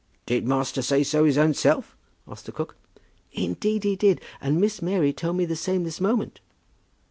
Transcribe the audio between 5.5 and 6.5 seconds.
same this moment."